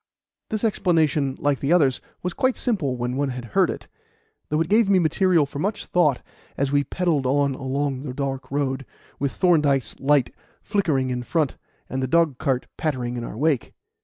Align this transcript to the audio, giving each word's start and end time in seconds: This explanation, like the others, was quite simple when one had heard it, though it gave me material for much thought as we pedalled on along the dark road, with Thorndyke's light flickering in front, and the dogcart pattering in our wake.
This 0.49 0.63
explanation, 0.63 1.35
like 1.39 1.59
the 1.59 1.71
others, 1.71 2.01
was 2.23 2.33
quite 2.33 2.55
simple 2.55 2.97
when 2.97 3.15
one 3.15 3.29
had 3.29 3.45
heard 3.53 3.69
it, 3.69 3.87
though 4.49 4.59
it 4.59 4.67
gave 4.67 4.89
me 4.89 4.97
material 4.97 5.45
for 5.45 5.59
much 5.59 5.85
thought 5.85 6.23
as 6.57 6.71
we 6.71 6.83
pedalled 6.83 7.27
on 7.27 7.53
along 7.53 8.01
the 8.01 8.11
dark 8.15 8.49
road, 8.49 8.83
with 9.19 9.31
Thorndyke's 9.31 9.95
light 9.99 10.33
flickering 10.63 11.11
in 11.11 11.21
front, 11.21 11.55
and 11.87 12.01
the 12.01 12.07
dogcart 12.07 12.65
pattering 12.77 13.15
in 13.15 13.23
our 13.23 13.37
wake. 13.37 13.73